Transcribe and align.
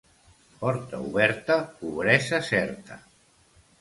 Porta 0.61 0.95
oberta, 1.09 1.55
pobresa 1.81 2.37
certa. 2.51 2.95